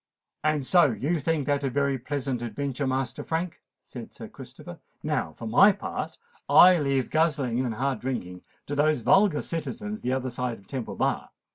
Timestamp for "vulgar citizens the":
9.01-10.13